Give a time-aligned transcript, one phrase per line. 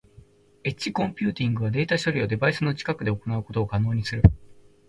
[0.63, 4.23] エッジコンピューティングはデータ処理をデバイスの近くで行うことを可能にする。